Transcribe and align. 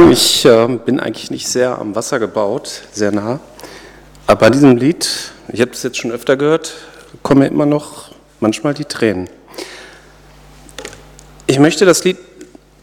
Ich 0.00 0.44
äh, 0.44 0.66
bin 0.84 1.00
eigentlich 1.00 1.30
nicht 1.30 1.48
sehr 1.48 1.78
am 1.78 1.94
Wasser 1.94 2.18
gebaut, 2.18 2.82
sehr 2.92 3.12
nah. 3.12 3.40
Aber 4.26 4.40
bei 4.40 4.50
diesem 4.50 4.76
Lied, 4.76 5.32
ich 5.52 5.60
habe 5.60 5.72
es 5.72 5.82
jetzt 5.82 5.96
schon 5.96 6.12
öfter 6.12 6.36
gehört, 6.36 6.74
kommen 7.22 7.40
mir 7.40 7.48
immer 7.48 7.66
noch 7.66 8.10
manchmal 8.40 8.74
die 8.74 8.84
Tränen. 8.84 9.28
Ich 11.46 11.58
möchte 11.58 11.84
das 11.84 12.04
Lied 12.04 12.16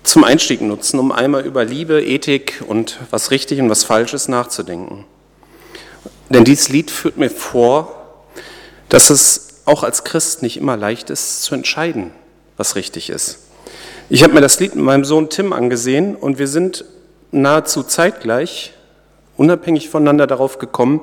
zum 0.03 0.23
Einstieg 0.23 0.61
nutzen, 0.61 0.99
um 0.99 1.11
einmal 1.11 1.45
über 1.45 1.65
Liebe, 1.65 2.03
Ethik 2.03 2.63
und 2.67 2.99
was 3.11 3.31
richtig 3.31 3.59
und 3.59 3.69
was 3.69 3.83
falsch 3.83 4.13
ist 4.13 4.27
nachzudenken. 4.27 5.05
Denn 6.29 6.43
dieses 6.43 6.69
Lied 6.69 6.91
führt 6.91 7.17
mir 7.17 7.29
vor, 7.29 8.23
dass 8.89 9.09
es 9.09 9.61
auch 9.65 9.83
als 9.83 10.03
Christ 10.03 10.41
nicht 10.41 10.57
immer 10.57 10.77
leicht 10.77 11.09
ist 11.09 11.43
zu 11.43 11.55
entscheiden, 11.55 12.11
was 12.57 12.75
richtig 12.75 13.09
ist. 13.09 13.39
Ich 14.09 14.23
habe 14.23 14.33
mir 14.33 14.41
das 14.41 14.59
Lied 14.59 14.75
mit 14.75 14.83
meinem 14.83 15.05
Sohn 15.05 15.29
Tim 15.29 15.53
angesehen 15.53 16.15
und 16.15 16.37
wir 16.37 16.47
sind 16.47 16.85
nahezu 17.41 17.83
zeitgleich, 17.83 18.73
unabhängig 19.37 19.89
voneinander 19.89 20.27
darauf 20.27 20.59
gekommen, 20.59 21.01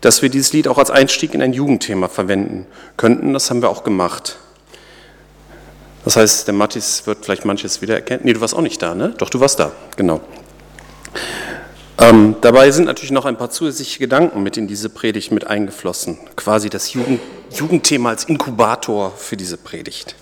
dass 0.00 0.22
wir 0.22 0.28
dieses 0.28 0.52
Lied 0.52 0.68
auch 0.68 0.78
als 0.78 0.90
Einstieg 0.90 1.34
in 1.34 1.42
ein 1.42 1.52
Jugendthema 1.52 2.08
verwenden 2.08 2.66
könnten. 2.96 3.32
Das 3.32 3.50
haben 3.50 3.62
wir 3.62 3.70
auch 3.70 3.84
gemacht. 3.84 4.36
Das 6.04 6.16
heißt, 6.16 6.46
der 6.46 6.54
Mattis 6.54 7.06
wird 7.06 7.24
vielleicht 7.24 7.46
manches 7.46 7.80
wiedererkennen. 7.80 8.24
Nee, 8.24 8.34
du 8.34 8.40
warst 8.42 8.54
auch 8.54 8.60
nicht 8.60 8.82
da, 8.82 8.94
ne? 8.94 9.14
Doch, 9.16 9.30
du 9.30 9.40
warst 9.40 9.58
da, 9.58 9.72
genau. 9.96 10.20
Ähm, 11.98 12.36
dabei 12.42 12.70
sind 12.70 12.84
natürlich 12.84 13.12
noch 13.12 13.24
ein 13.24 13.38
paar 13.38 13.50
zusätzliche 13.50 14.00
Gedanken 14.00 14.42
mit 14.42 14.58
in 14.58 14.66
diese 14.66 14.90
Predigt 14.90 15.32
mit 15.32 15.46
eingeflossen. 15.46 16.18
Quasi 16.36 16.68
das 16.68 16.92
Jugend, 16.92 17.20
Jugendthema 17.50 18.10
als 18.10 18.24
Inkubator 18.24 19.12
für 19.16 19.38
diese 19.38 19.56
Predigt. 19.56 20.14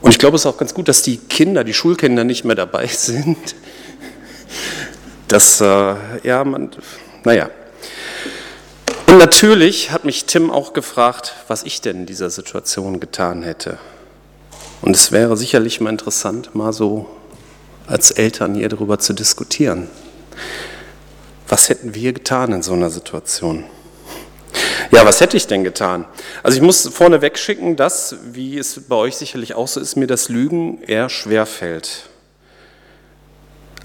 Und 0.00 0.10
ich 0.10 0.18
glaube, 0.18 0.34
es 0.34 0.42
ist 0.42 0.46
auch 0.46 0.56
ganz 0.56 0.74
gut, 0.74 0.88
dass 0.88 1.02
die 1.02 1.18
Kinder, 1.18 1.62
die 1.62 1.74
Schulkinder 1.74 2.24
nicht 2.24 2.44
mehr 2.44 2.56
dabei 2.56 2.86
sind. 2.88 3.54
Das, 5.28 5.60
äh, 5.60 5.94
ja, 6.22 6.44
man, 6.44 6.70
naja. 7.24 7.50
Und 9.06 9.18
natürlich 9.18 9.90
hat 9.90 10.04
mich 10.04 10.24
Tim 10.24 10.50
auch 10.50 10.72
gefragt, 10.72 11.34
was 11.48 11.64
ich 11.64 11.80
denn 11.80 11.98
in 11.98 12.06
dieser 12.06 12.30
Situation 12.30 13.00
getan 13.00 13.42
hätte. 13.42 13.78
Und 14.80 14.96
es 14.96 15.12
wäre 15.12 15.36
sicherlich 15.36 15.80
mal 15.80 15.90
interessant, 15.90 16.54
mal 16.54 16.72
so 16.72 17.06
als 17.86 18.10
Eltern 18.10 18.54
hier 18.54 18.68
darüber 18.68 18.98
zu 18.98 19.12
diskutieren. 19.12 19.88
Was 21.48 21.68
hätten 21.68 21.94
wir 21.94 22.12
getan 22.12 22.52
in 22.52 22.62
so 22.62 22.72
einer 22.72 22.90
Situation? 22.90 23.64
Ja, 24.90 25.06
was 25.06 25.20
hätte 25.20 25.36
ich 25.36 25.46
denn 25.46 25.64
getan? 25.64 26.04
Also 26.42 26.56
ich 26.56 26.62
muss 26.62 26.86
vorneweg 26.88 27.38
schicken, 27.38 27.76
dass, 27.76 28.16
wie 28.32 28.58
es 28.58 28.82
bei 28.88 28.96
euch 28.96 29.16
sicherlich 29.16 29.54
auch 29.54 29.68
so 29.68 29.80
ist, 29.80 29.96
mir 29.96 30.06
das 30.06 30.28
Lügen 30.28 30.82
eher 30.82 31.08
schwer 31.08 31.46
fällt. 31.46 32.10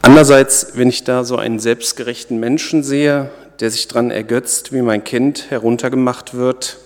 Andererseits, 0.08 0.68
wenn 0.76 0.88
ich 0.88 1.04
da 1.04 1.26
so 1.26 1.36
einen 1.36 1.60
selbstgerechten 1.60 2.40
Menschen 2.40 2.82
sehe, 2.82 3.30
der 3.60 3.70
sich 3.70 3.90
daran 3.90 4.10
ergötzt, 4.10 4.72
wie 4.72 4.82
mein 4.82 5.04
Kind 5.04 5.52
heruntergemacht 5.52 6.34
wird, 6.34 6.78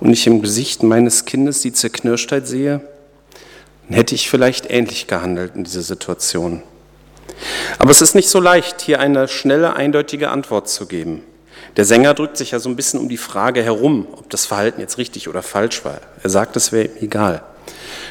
und 0.00 0.14
ich 0.14 0.26
im 0.26 0.40
Gesicht 0.40 0.82
meines 0.82 1.26
Kindes 1.26 1.60
die 1.60 1.74
Zerknirschtheit 1.74 2.46
sehe, 2.46 2.80
dann 3.86 3.94
hätte 3.94 4.14
ich 4.14 4.30
vielleicht 4.30 4.70
ähnlich 4.70 5.08
gehandelt 5.08 5.56
in 5.56 5.64
dieser 5.64 5.82
Situation. 5.82 6.62
Aber 7.78 7.90
es 7.90 8.00
ist 8.00 8.14
nicht 8.14 8.30
so 8.30 8.40
leicht, 8.40 8.80
hier 8.80 8.98
eine 8.98 9.28
schnelle, 9.28 9.76
eindeutige 9.76 10.30
Antwort 10.30 10.70
zu 10.70 10.86
geben. 10.86 11.22
Der 11.76 11.84
Sänger 11.84 12.14
drückt 12.14 12.38
sich 12.38 12.52
ja 12.52 12.60
so 12.60 12.70
ein 12.70 12.76
bisschen 12.76 12.98
um 12.98 13.10
die 13.10 13.18
Frage 13.18 13.62
herum, 13.62 14.08
ob 14.12 14.30
das 14.30 14.46
Verhalten 14.46 14.80
jetzt 14.80 14.96
richtig 14.96 15.28
oder 15.28 15.42
falsch 15.42 15.84
war. 15.84 16.00
Er 16.22 16.30
sagt, 16.30 16.56
es 16.56 16.72
wäre 16.72 16.86
ihm 16.86 16.96
egal. 17.02 17.42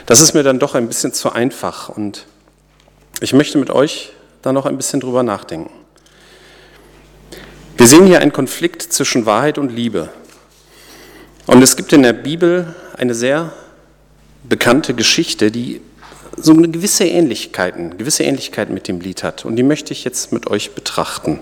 Das 0.06 0.22
ist 0.22 0.36
mir 0.36 0.44
dann 0.44 0.60
doch 0.60 0.76
ein 0.76 0.88
bisschen 0.88 1.12
zu 1.12 1.32
einfach 1.32 1.90
und 1.90 2.28
ich 3.20 3.34
möchte 3.34 3.58
mit 3.58 3.72
euch 3.72 4.14
da 4.42 4.54
noch 4.54 4.66
ein 4.66 4.78
bisschen 4.78 5.00
drüber 5.00 5.24
nachdenken. 5.24 5.72
Wir 7.78 7.88
sehen 7.88 8.08
hier 8.08 8.22
einen 8.22 8.34
Konflikt 8.34 8.82
zwischen 8.82 9.26
Wahrheit 9.26 9.58
und 9.58 9.72
Liebe. 9.72 10.10
Und 11.46 11.62
es 11.62 11.76
gibt 11.76 11.94
in 11.94 12.04
der 12.04 12.14
Bibel 12.14 12.76
eine 12.98 13.14
sehr 13.14 13.54
bekannte 14.44 14.94
Geschichte, 14.94 15.52
die 15.52 15.82
so 16.36 16.54
eine 16.54 16.70
gewisse 16.70 17.06
Ähnlichkeiten, 17.06 17.98
gewisse 17.98 18.24
Ähnlichkeiten 18.24 18.74
mit 18.74 18.88
dem 18.88 19.00
Lied 19.00 19.24
hat. 19.24 19.46
Und 19.46 19.56
die 19.56 19.64
möchte 19.64 19.94
ich 19.94 20.04
jetzt 20.04 20.32
mit 20.32 20.48
euch 20.48 20.72
betrachten. 20.76 21.40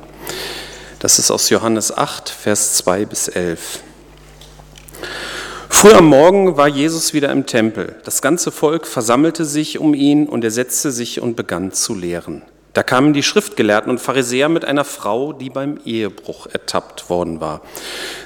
Das 1.00 1.20
ist 1.20 1.31
aus 1.31 1.50
Johannes 1.50 1.96
8, 1.96 2.30
Vers 2.30 2.75
2 2.75 3.06
bis 3.06 3.28
11. 3.28 3.80
Früh 5.70 5.91
am 5.91 6.06
Morgen 6.06 6.58
war 6.58 6.68
Jesus 6.68 7.14
wieder 7.14 7.31
im 7.31 7.46
Tempel. 7.46 7.96
Das 8.06 8.22
ganze 8.22 8.52
Volk 8.52 8.88
versammelte 8.88 9.46
sich 9.46 9.80
um 9.80 9.94
ihn 9.94 10.28
und 10.28 10.44
er 10.44 10.52
setzte 10.52 10.91
sich 10.91 11.22
und 11.22 11.36
begann 11.36 11.74
zu 11.74 11.94
lehren. 11.94 12.41
Da 12.75 12.84
kamen 12.84 13.13
die 13.13 13.24
Schriftgelehrten 13.24 13.90
und 13.90 14.02
Pharisäer 14.02 14.50
mit 14.50 14.66
einer 14.66 14.84
Frau, 14.84 15.31
die 15.31 15.50
beim 15.50 15.80
Ehebruch 15.86 16.47
ertappt 16.47 17.09
worden 17.09 17.40
war. 17.40 17.62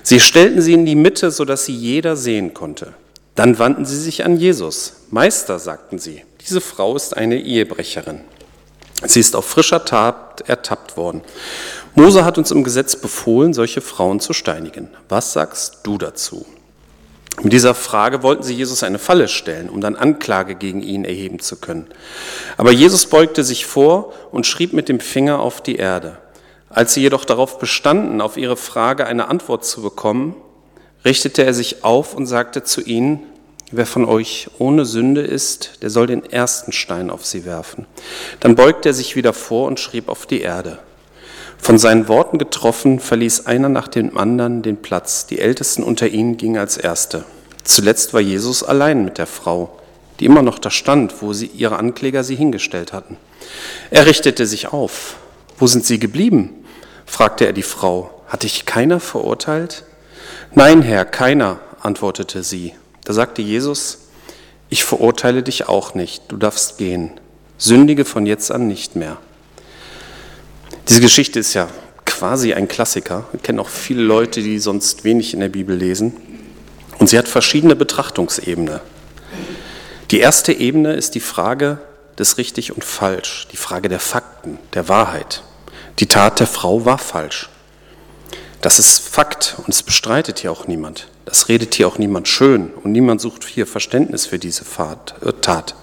Sie 0.02 0.20
stellten 0.20 0.60
sie 0.60 0.74
in 0.74 0.88
die 0.88 0.96
Mitte, 0.96 1.30
sodass 1.30 1.66
sie 1.66 1.76
jeder 1.76 2.16
sehen 2.16 2.56
konnte. 2.56 2.94
Dann 3.36 3.60
wandten 3.60 3.86
sie 3.86 3.96
sich 3.96 4.26
an 4.26 4.38
Jesus. 4.38 5.04
Meister, 5.12 5.60
sagten 5.60 6.00
sie, 6.00 6.24
diese 6.42 6.62
Frau 6.62 6.96
ist 6.96 7.16
eine 7.16 7.40
Ehebrecherin. 7.40 8.22
Sie 9.06 9.20
ist 9.20 9.36
auf 9.36 9.46
frischer 9.46 9.86
Tat 9.86 10.42
ertappt 10.50 10.98
worden. 10.98 11.22
Mose 11.94 12.26
hat 12.26 12.40
uns 12.40 12.50
im 12.50 12.64
Gesetz 12.64 12.96
befohlen, 12.96 13.54
solche 13.54 13.82
Frauen 13.82 14.20
zu 14.20 14.34
steinigen. 14.34 14.90
Was 15.10 15.32
sagst 15.32 15.82
du 15.84 16.00
dazu? 16.00 16.48
Mit 17.42 17.54
dieser 17.54 17.74
Frage 17.74 18.22
wollten 18.22 18.44
sie 18.44 18.54
Jesus 18.54 18.84
eine 18.84 19.00
Falle 19.00 19.28
stellen, 19.28 19.70
um 19.70 19.80
dann 19.80 19.96
Anklage 19.96 20.56
gegen 20.56 20.82
ihn 20.82 21.06
erheben 21.06 21.40
zu 21.40 21.56
können. 21.56 21.88
Aber 22.58 22.72
Jesus 22.72 23.06
beugte 23.06 23.44
sich 23.44 23.66
vor 23.66 24.14
und 24.32 24.46
schrieb 24.46 24.74
mit 24.74 24.90
dem 24.90 25.00
Finger 25.00 25.40
auf 25.40 25.62
die 25.62 25.78
Erde. 25.78 26.18
Als 26.70 26.94
sie 26.94 27.02
jedoch 27.02 27.26
darauf 27.26 27.58
bestanden, 27.58 28.22
auf 28.22 28.36
ihre 28.38 28.58
Frage 28.58 29.08
eine 29.08 29.30
Antwort 29.30 29.66
zu 29.66 29.82
bekommen, 29.82 30.36
richtete 31.06 31.46
er 31.46 31.54
sich 31.54 31.84
auf 31.84 32.14
und 32.14 32.28
sagte 32.28 32.64
zu 32.64 32.82
ihnen, 32.82 33.24
wer 33.72 33.86
von 33.86 34.06
euch 34.06 34.50
ohne 34.60 34.86
Sünde 34.86 35.22
ist, 35.22 35.82
der 35.82 35.90
soll 35.90 36.08
den 36.08 36.26
ersten 36.26 36.74
Stein 36.74 37.10
auf 37.10 37.26
sie 37.26 37.46
werfen. 37.46 37.86
Dann 38.42 38.56
beugte 38.56 38.90
er 38.90 38.94
sich 38.94 39.16
wieder 39.16 39.34
vor 39.34 39.68
und 39.68 39.80
schrieb 39.80 40.10
auf 40.10 40.26
die 40.26 40.42
Erde. 40.42 40.80
Von 41.60 41.78
seinen 41.78 42.08
Worten 42.08 42.38
getroffen, 42.38 43.00
verließ 43.00 43.46
einer 43.46 43.70
nach 43.70 43.88
dem 43.88 44.18
anderen 44.18 44.62
den 44.62 44.78
Platz. 44.78 45.28
Die 45.28 45.40
Ältesten 45.40 45.84
unter 45.84 46.08
ihnen 46.08 46.38
gingen 46.38 46.58
als 46.58 46.78
Erste. 46.78 47.26
Zuletzt 47.64 48.14
war 48.14 48.22
Jesus 48.22 48.64
allein 48.64 49.06
mit 49.06 49.18
der 49.18 49.28
Frau, 49.28 49.78
die 50.20 50.26
immer 50.26 50.42
noch 50.42 50.58
da 50.58 50.72
stand, 50.72 51.22
wo 51.22 51.34
sie 51.34 51.46
ihre 51.48 51.78
Ankläger 51.78 52.24
sie 52.24 52.36
hingestellt 52.36 52.94
hatten. 52.94 53.18
Er 53.92 54.06
richtete 54.06 54.48
sich 54.48 54.74
auf. 54.74 55.18
Wo 55.58 55.68
sind 55.68 55.86
sie 55.86 56.00
geblieben? 56.00 56.66
fragte 57.06 57.46
er 57.46 57.54
die 57.54 57.64
Frau. 57.64 58.10
Hat 58.28 58.44
dich 58.44 58.66
keiner 58.66 59.00
verurteilt? 59.00 59.84
Nein, 60.56 60.82
Herr, 60.82 61.06
keiner, 61.06 61.60
antwortete 61.82 62.44
sie. 62.44 62.74
Da 63.04 63.14
sagte 63.14 63.42
Jesus, 63.42 64.10
ich 64.70 64.84
verurteile 64.84 65.44
dich 65.44 65.68
auch 65.68 65.96
nicht, 65.96 66.24
du 66.30 66.38
darfst 66.38 66.78
gehen. 66.78 67.12
Sündige 67.58 68.06
von 68.06 68.26
jetzt 68.26 68.52
an 68.52 68.68
nicht 68.68 68.96
mehr. 68.96 69.18
Diese 70.90 71.02
Geschichte 71.02 71.38
ist 71.38 71.54
ja 71.54 71.70
quasi 72.04 72.56
ein 72.56 72.68
Klassiker. 72.68 73.28
Wir 73.32 73.40
kennen 73.40 73.60
auch 73.60 73.70
viele 73.70 74.02
Leute, 74.02 74.42
die 74.42 74.58
sonst 74.58 75.04
wenig 75.04 75.36
in 75.36 75.40
der 75.40 75.50
Bibel 75.50 75.76
lesen. 75.76 76.18
Und 76.98 77.10
sie 77.10 77.18
hat 77.20 77.28
verschiedene 77.28 77.76
Betrachtungsebenen. 77.76 78.80
Die 80.10 80.20
erste 80.20 80.52
Ebene 80.52 80.94
ist 80.94 81.14
die 81.14 81.20
Frage 81.20 81.78
des 82.18 82.40
richtig 82.40 82.74
und 82.74 82.84
falsch, 82.84 83.48
die 83.52 83.58
Frage 83.58 83.88
der 83.88 84.00
Fakten, 84.00 84.58
der 84.74 84.90
Wahrheit. 84.90 85.44
Die 86.00 86.08
Tat 86.08 86.40
der 86.40 86.48
Frau 86.48 86.86
war 86.86 86.98
falsch. 86.98 87.50
Das 88.62 88.80
ist 88.80 89.00
Fakt 89.00 89.58
und 89.60 89.70
es 89.70 89.84
bestreitet 89.84 90.40
hier 90.40 90.52
auch 90.52 90.66
niemand. 90.66 91.08
Das 91.26 91.50
redet 91.50 91.76
hier 91.76 91.88
auch 91.88 92.00
niemand 92.00 92.28
schön 92.28 92.72
und 92.84 92.92
niemand 92.92 93.22
sucht 93.22 93.46
hier 93.46 93.68
Verständnis 93.68 94.26
für 94.26 94.40
diese 94.40 94.64
äh, 94.64 95.34
Tat. 95.40 95.76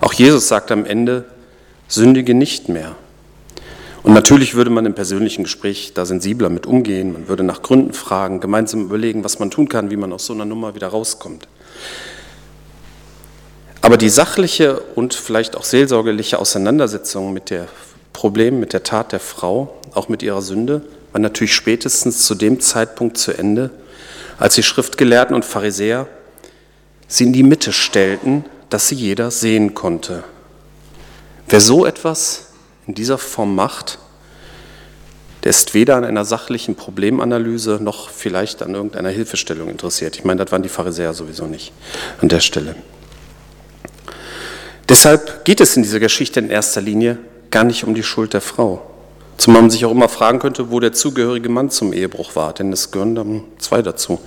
Auch 0.00 0.12
Jesus 0.12 0.46
sagt 0.46 0.70
am 0.70 0.86
Ende, 0.86 1.24
sündige 1.88 2.34
nicht 2.34 2.68
mehr. 2.68 2.94
Und 4.04 4.12
natürlich 4.12 4.54
würde 4.54 4.70
man 4.70 4.84
im 4.84 4.94
persönlichen 4.94 5.44
Gespräch 5.44 5.92
da 5.94 6.04
sensibler 6.04 6.50
mit 6.50 6.66
umgehen. 6.66 7.14
Man 7.14 7.26
würde 7.26 7.42
nach 7.42 7.62
Gründen 7.62 7.94
fragen, 7.94 8.38
gemeinsam 8.38 8.82
überlegen, 8.82 9.24
was 9.24 9.38
man 9.38 9.50
tun 9.50 9.66
kann, 9.66 9.90
wie 9.90 9.96
man 9.96 10.12
aus 10.12 10.26
so 10.26 10.34
einer 10.34 10.44
Nummer 10.44 10.74
wieder 10.74 10.88
rauskommt. 10.88 11.48
Aber 13.80 13.96
die 13.96 14.10
sachliche 14.10 14.78
und 14.94 15.14
vielleicht 15.14 15.56
auch 15.56 15.64
seelsorgerliche 15.64 16.38
Auseinandersetzung 16.38 17.32
mit 17.32 17.48
der 17.48 17.66
Problem, 18.12 18.60
mit 18.60 18.74
der 18.74 18.82
Tat 18.82 19.12
der 19.12 19.20
Frau, 19.20 19.74
auch 19.94 20.10
mit 20.10 20.22
ihrer 20.22 20.42
Sünde, 20.42 20.82
war 21.12 21.20
natürlich 21.20 21.54
spätestens 21.54 22.26
zu 22.26 22.34
dem 22.34 22.60
Zeitpunkt 22.60 23.16
zu 23.16 23.32
Ende, 23.32 23.70
als 24.38 24.54
die 24.54 24.62
Schriftgelehrten 24.62 25.34
und 25.34 25.46
Pharisäer 25.46 26.06
sie 27.08 27.24
in 27.24 27.32
die 27.32 27.42
Mitte 27.42 27.72
stellten, 27.72 28.44
dass 28.68 28.88
sie 28.88 28.96
jeder 28.96 29.30
sehen 29.30 29.72
konnte. 29.72 30.24
Wer 31.48 31.60
so 31.60 31.86
etwas 31.86 32.53
in 32.86 32.94
dieser 32.94 33.18
Form 33.18 33.54
macht, 33.54 33.98
der 35.42 35.50
ist 35.50 35.74
weder 35.74 35.96
an 35.96 36.04
einer 36.04 36.24
sachlichen 36.24 36.74
Problemanalyse 36.74 37.78
noch 37.80 38.08
vielleicht 38.08 38.62
an 38.62 38.74
irgendeiner 38.74 39.10
Hilfestellung 39.10 39.68
interessiert. 39.68 40.16
Ich 40.16 40.24
meine, 40.24 40.42
das 40.42 40.52
waren 40.52 40.62
die 40.62 40.70
Pharisäer 40.70 41.12
sowieso 41.12 41.46
nicht 41.46 41.72
an 42.20 42.30
der 42.30 42.40
Stelle. 42.40 42.74
Deshalb 44.88 45.44
geht 45.44 45.60
es 45.60 45.76
in 45.76 45.82
dieser 45.82 46.00
Geschichte 46.00 46.40
in 46.40 46.50
erster 46.50 46.80
Linie 46.80 47.18
gar 47.50 47.64
nicht 47.64 47.84
um 47.84 47.94
die 47.94 48.02
Schuld 48.02 48.32
der 48.32 48.40
Frau. 48.40 48.90
Zumal 49.36 49.62
man 49.62 49.70
sich 49.70 49.84
auch 49.84 49.90
immer 49.90 50.08
fragen 50.08 50.38
könnte, 50.38 50.70
wo 50.70 50.80
der 50.80 50.92
zugehörige 50.92 51.48
Mann 51.48 51.70
zum 51.70 51.92
Ehebruch 51.92 52.36
war, 52.36 52.52
denn 52.52 52.72
es 52.72 52.90
gehören 52.90 53.14
dann 53.14 53.42
zwei 53.58 53.82
dazu. 53.82 54.20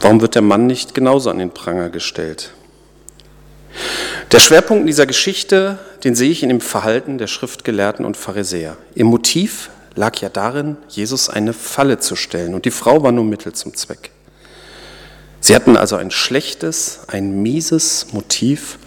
Warum 0.00 0.20
wird 0.20 0.34
der 0.34 0.42
Mann 0.42 0.66
nicht 0.66 0.94
genauso 0.94 1.30
an 1.30 1.38
den 1.38 1.50
Pranger 1.50 1.90
gestellt? 1.90 2.52
Der 4.32 4.40
Schwerpunkt 4.40 4.88
dieser 4.88 5.06
Geschichte, 5.06 5.78
den 6.04 6.14
sehe 6.14 6.30
ich 6.30 6.42
in 6.42 6.48
dem 6.48 6.60
Verhalten 6.60 7.18
der 7.18 7.26
Schriftgelehrten 7.26 8.04
und 8.04 8.16
Pharisäer. 8.16 8.76
Ihr 8.94 9.04
Motiv 9.04 9.70
lag 9.94 10.16
ja 10.20 10.28
darin, 10.28 10.76
Jesus 10.88 11.28
eine 11.28 11.52
Falle 11.52 11.98
zu 11.98 12.14
stellen 12.14 12.54
und 12.54 12.64
die 12.64 12.70
Frau 12.70 13.02
war 13.02 13.12
nur 13.12 13.24
Mittel 13.24 13.52
zum 13.52 13.74
Zweck. 13.74 14.10
Sie 15.40 15.54
hatten 15.54 15.76
also 15.76 15.96
ein 15.96 16.10
schlechtes, 16.10 17.00
ein 17.06 17.42
mieses 17.42 18.12
Motiv 18.12 18.78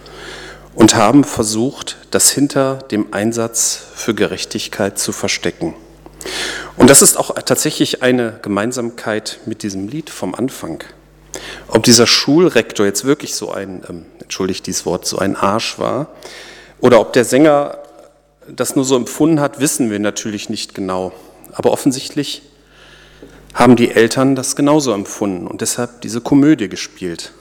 und 0.74 0.96
haben 0.96 1.24
versucht, 1.24 1.98
das 2.12 2.30
hinter 2.30 2.76
dem 2.92 3.14
Einsatz 3.14 3.82
für 3.96 4.14
Gerechtigkeit 4.14 5.00
zu 5.00 5.12
verstecken. 5.12 5.74
Und 6.78 6.90
das 6.90 7.02
ist 7.02 7.18
auch 7.18 7.34
tatsächlich 7.34 8.04
eine 8.04 8.40
Gemeinsamkeit 8.42 9.40
mit 9.46 9.64
diesem 9.64 9.88
Lied 9.88 10.10
vom 10.10 10.36
Anfang. 10.36 10.84
Ob 11.68 11.84
dieser 11.84 12.08
Schulrektor 12.08 12.86
jetzt 12.86 13.06
wirklich 13.06 13.36
so 13.36 13.52
ein, 13.52 13.84
ähm, 13.90 14.06
entschuldigt 14.20 14.68
dieses 14.68 14.86
Wort, 14.86 15.06
so 15.06 15.18
ein 15.18 15.36
Arsch 15.36 15.80
war, 15.80 16.08
oder 16.80 17.00
ob 17.00 17.14
der 17.14 17.26
Sänger 17.26 17.78
das 18.48 18.76
nur 18.76 18.86
so 18.86 18.96
empfunden 18.96 19.40
hat, 19.40 19.60
wissen 19.60 19.92
wir 19.92 20.00
natürlich 20.00 20.50
nicht 20.50 20.74
genau. 20.74 21.14
Aber 21.54 21.72
offensichtlich 21.72 22.42
haben 23.54 23.76
die 23.76 23.92
Eltern 23.92 24.36
das 24.36 24.56
genauso 24.56 24.94
empfunden 24.94 25.48
und 25.48 25.62
deshalb 25.62 26.02
diese 26.02 26.22
Komödie 26.22 26.70
gespielt. 26.70 27.34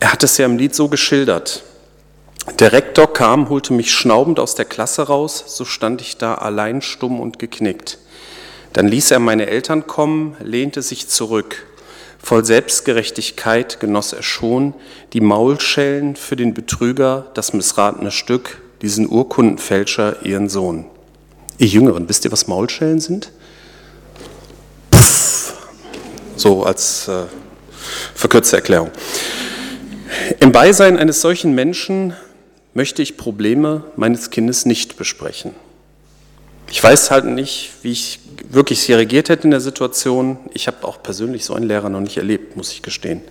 Er 0.00 0.12
hat 0.12 0.22
es 0.22 0.38
ja 0.38 0.46
im 0.46 0.58
Lied 0.58 0.74
so 0.74 0.88
geschildert. 0.88 1.62
Der 2.58 2.72
Rektor 2.72 3.12
kam, 3.12 3.48
holte 3.48 3.72
mich 3.72 3.92
schnaubend 3.92 4.40
aus 4.40 4.54
der 4.54 4.64
Klasse 4.64 5.02
raus, 5.02 5.44
so 5.46 5.64
stand 5.64 6.00
ich 6.00 6.16
da 6.16 6.34
allein 6.34 6.82
stumm 6.82 7.20
und 7.20 7.38
geknickt. 7.38 7.98
Dann 8.72 8.88
ließ 8.88 9.10
er 9.10 9.18
meine 9.18 9.46
Eltern 9.46 9.86
kommen, 9.86 10.36
lehnte 10.42 10.82
sich 10.82 11.08
zurück. 11.08 11.66
Voll 12.22 12.44
Selbstgerechtigkeit 12.44 13.80
genoss 13.80 14.12
er 14.12 14.22
schon 14.22 14.74
die 15.12 15.20
Maulschellen 15.20 16.16
für 16.16 16.36
den 16.36 16.54
Betrüger, 16.54 17.26
das 17.34 17.52
missratene 17.52 18.10
Stück, 18.10 18.60
diesen 18.82 19.08
Urkundenfälscher, 19.08 20.24
ihren 20.24 20.48
Sohn. 20.48 20.84
Ihr 21.58 21.66
Jüngeren, 21.66 22.08
wisst 22.08 22.24
ihr, 22.24 22.32
was 22.32 22.46
Maulschellen 22.46 23.00
sind? 23.00 23.32
Puff. 24.90 25.54
So 26.36 26.62
als 26.64 27.08
äh, 27.08 27.24
verkürzte 28.14 28.56
Erklärung. 28.56 28.90
Im 30.40 30.52
Beisein 30.52 30.98
eines 30.98 31.20
solchen 31.20 31.54
Menschen 31.54 32.14
möchte 32.74 33.02
ich 33.02 33.16
Probleme 33.16 33.84
meines 33.96 34.30
Kindes 34.30 34.66
nicht 34.66 34.96
besprechen. 34.96 35.54
Ich 36.70 36.82
weiß 36.82 37.10
halt 37.10 37.24
nicht, 37.24 37.72
wie 37.82 37.90
ich 37.90 38.20
wirklich 38.48 38.88
reagiert 38.88 39.28
hätte 39.28 39.44
in 39.44 39.50
der 39.50 39.60
Situation. 39.60 40.38
Ich 40.54 40.68
habe 40.68 40.86
auch 40.86 41.02
persönlich 41.02 41.44
so 41.44 41.54
einen 41.54 41.66
Lehrer 41.66 41.88
noch 41.88 42.00
nicht 42.00 42.16
erlebt, 42.16 42.56
muss 42.56 42.72
ich 42.72 42.80
gestehen. 42.80 43.22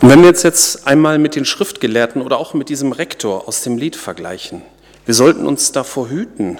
Und 0.00 0.08
wenn 0.08 0.20
wir 0.20 0.28
jetzt, 0.28 0.44
jetzt 0.44 0.86
einmal 0.86 1.18
mit 1.18 1.34
den 1.34 1.44
Schriftgelehrten 1.44 2.22
oder 2.22 2.38
auch 2.38 2.54
mit 2.54 2.68
diesem 2.68 2.92
Rektor 2.92 3.48
aus 3.48 3.62
dem 3.62 3.78
Lied 3.78 3.96
vergleichen, 3.96 4.62
wir 5.06 5.14
sollten 5.14 5.44
uns 5.44 5.72
davor 5.72 6.08
hüten, 6.08 6.58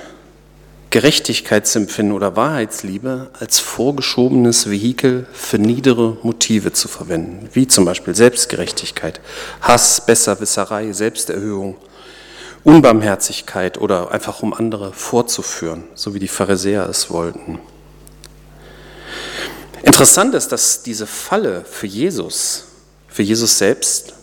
Gerechtigkeitsempfinden 0.91 2.17
oder 2.17 2.35
Wahrheitsliebe 2.35 3.31
als 3.39 3.61
vorgeschobenes 3.61 4.71
Vehikel 4.71 5.27
für 5.33 5.59
niedere 5.59 6.17
Motive 6.23 6.73
zu 6.73 6.89
verwenden, 6.89 7.49
wie 7.53 7.69
zum 7.69 7.85
Beispiel 7.85 8.15
Selbstgerechtigkeit, 8.15 9.21
Hass, 9.61 10.05
Besserwisserei, 10.05 10.93
Selbsterhöhung, 10.93 11.77
Unbarmherzigkeit 12.65 13.79
oder 13.79 14.11
einfach 14.11 14.43
um 14.43 14.53
andere 14.53 14.93
vorzuführen, 14.93 15.85
so 15.95 16.15
wie 16.15 16.19
die 16.19 16.29
Pharisäer 16.29 16.89
es 16.89 17.11
wollten. 17.11 17.61
Interessant 19.83 20.35
ist, 20.35 20.49
dass 20.49 20.83
diese 20.83 21.07
Falle 21.07 21.65
für 21.65 21.87
Jesus, 21.87 22.65
für 23.09 23.23
Jesus 23.23 23.59
selbst, 23.59 24.15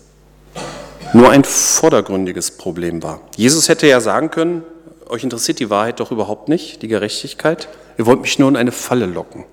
nur 1.14 1.30
ein 1.30 1.44
vordergründiges 1.44 2.52
Problem 2.52 3.02
war. 3.02 3.22
Jesus 3.38 3.70
hätte 3.70 3.88
ja 3.88 4.02
sagen 4.02 4.32
können, 4.32 4.64
euch 5.08 5.24
interessiert 5.24 5.60
die 5.60 5.70
Wahrheit 5.70 6.00
doch 6.00 6.12
überhaupt 6.12 6.50
nicht, 6.50 6.82
die 6.82 6.88
Gerechtigkeit. 6.88 7.70
Ihr 7.98 8.06
wollt 8.06 8.22
mich 8.22 8.40
nur 8.40 8.50
in 8.50 8.58
eine 8.58 8.72
Falle 8.72 9.06
locken. 9.06 9.46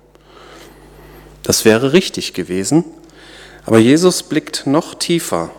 Das 1.43 1.65
wäre 1.65 1.93
richtig 1.93 2.33
gewesen. 2.33 2.85
Aber 3.65 3.79
Jesus 3.79 4.23
blickt 4.23 4.67
noch 4.67 4.93
tiefer 4.95 5.51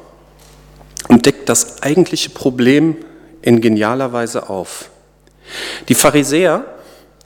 und 1.08 1.26
deckt 1.26 1.48
das 1.48 1.82
eigentliche 1.82 2.30
Problem 2.30 2.96
in 3.44 3.60
genialer 3.60 4.14
Weise 4.14 4.48
auf. 4.48 4.88
Die 5.90 5.94
Pharisäer 5.94 6.64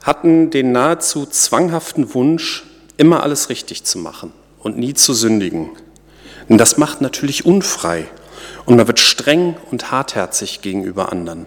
hatten 0.02 0.50
den 0.50 0.72
nahezu 0.72 1.26
zwanghaften 1.26 2.12
Wunsch, 2.12 2.64
immer 2.96 3.22
alles 3.22 3.50
richtig 3.50 3.84
zu 3.84 3.98
machen 3.98 4.32
und 4.58 4.76
nie 4.76 4.94
zu 4.94 5.14
sündigen. 5.14 5.70
Und 6.48 6.58
das 6.58 6.76
macht 6.76 7.00
natürlich 7.00 7.46
unfrei 7.46 8.06
und 8.66 8.76
man 8.76 8.88
wird 8.88 8.98
streng 8.98 9.56
und 9.70 9.92
hartherzig 9.92 10.60
gegenüber 10.60 11.12
anderen. 11.12 11.46